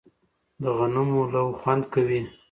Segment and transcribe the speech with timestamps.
[0.61, 2.21] د غنمو لو خوند کوي